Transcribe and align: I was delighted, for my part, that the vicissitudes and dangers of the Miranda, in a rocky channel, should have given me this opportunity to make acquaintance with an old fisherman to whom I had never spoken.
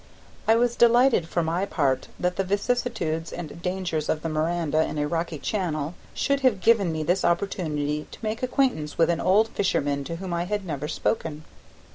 I 0.47 0.55
was 0.55 0.75
delighted, 0.75 1.27
for 1.27 1.43
my 1.43 1.63
part, 1.63 2.07
that 2.19 2.35
the 2.35 2.43
vicissitudes 2.43 3.31
and 3.31 3.61
dangers 3.61 4.09
of 4.09 4.23
the 4.23 4.29
Miranda, 4.29 4.81
in 4.81 4.97
a 4.97 5.07
rocky 5.07 5.37
channel, 5.37 5.93
should 6.15 6.39
have 6.39 6.59
given 6.59 6.91
me 6.91 7.03
this 7.03 7.23
opportunity 7.23 8.07
to 8.09 8.19
make 8.23 8.41
acquaintance 8.41 8.97
with 8.97 9.11
an 9.11 9.21
old 9.21 9.49
fisherman 9.49 10.03
to 10.05 10.15
whom 10.15 10.33
I 10.33 10.45
had 10.45 10.65
never 10.65 10.87
spoken. 10.87 11.43